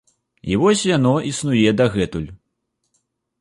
І 0.53 0.55
вось 0.61 0.83
яно 0.91 1.11
існуе 1.33 1.75
дагэтуль. 1.83 2.27